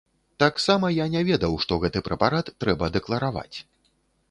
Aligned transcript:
Таксама 0.43 0.89
я 0.93 1.05
не 1.15 1.21
ведаў, 1.27 1.53
што 1.67 1.77
гэты 1.85 2.03
прэпарат 2.09 2.51
трэба 2.65 2.91
дэклараваць. 2.99 3.57